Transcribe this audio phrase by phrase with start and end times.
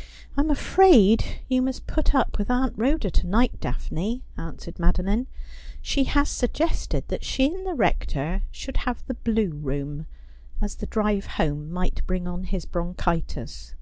[0.36, 5.26] 'I'm afraid you must put up with Aunt Rhoda to night, Daphne,' answered Madoline.'
[5.80, 10.04] She has suggested that she and the Rector should have the Blue Room,
[10.60, 13.74] as the drive home might bring on his bronchitis.'